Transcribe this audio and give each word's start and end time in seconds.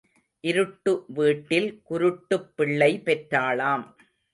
இருட்டு 0.43 1.05
வீட்டில் 1.07 1.69
குருட்டுப் 1.89 2.49
பிள்ளை 2.55 3.01
பெற்றாளாம். 3.05 3.85